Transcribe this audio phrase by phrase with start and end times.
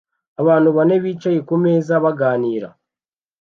[0.41, 2.67] Abantu bane bicaye kumeza baganira